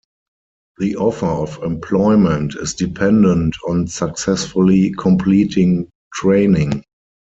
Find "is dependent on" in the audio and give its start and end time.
2.59-3.85